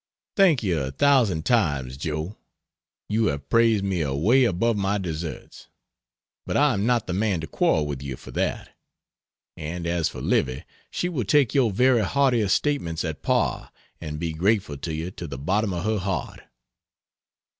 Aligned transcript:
Thank 0.35 0.63
you 0.63 0.79
a 0.79 0.89
thousand 0.91 1.45
times 1.45 1.95
Joe, 1.95 2.35
you 3.07 3.27
have 3.27 3.49
praised 3.51 3.83
me 3.83 4.01
away 4.01 4.45
above 4.45 4.75
my 4.75 4.97
deserts, 4.97 5.67
but 6.43 6.57
I 6.57 6.73
am 6.73 6.87
not 6.87 7.05
the 7.05 7.13
man 7.13 7.39
to 7.41 7.45
quarrel 7.45 7.85
with 7.85 8.01
you 8.01 8.17
for 8.17 8.31
that; 8.31 8.75
and 9.55 9.85
as 9.85 10.09
for 10.09 10.19
Livy, 10.19 10.63
she 10.89 11.07
will 11.07 11.23
take 11.23 11.53
your 11.53 11.69
very 11.69 12.01
hardiest 12.03 12.55
statements 12.57 13.05
at 13.05 13.21
par, 13.21 13.71
and 14.01 14.17
be 14.19 14.33
grateful 14.33 14.77
to 14.77 14.91
you 14.91 15.11
to 15.11 15.27
the 15.27 15.37
bottom 15.37 15.71
of 15.71 15.83
her 15.83 15.99
heart. 15.99 16.41